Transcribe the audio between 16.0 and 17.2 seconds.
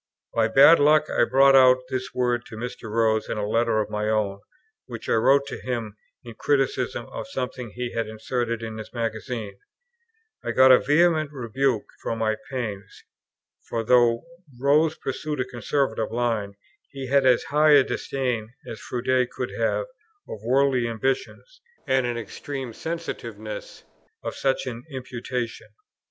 line, he